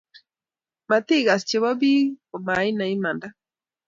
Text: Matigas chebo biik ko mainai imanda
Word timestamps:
Matigas 0.89 1.41
chebo 1.49 1.71
biik 1.81 2.05
ko 2.29 2.35
mainai 2.45 2.91
imanda 2.95 3.27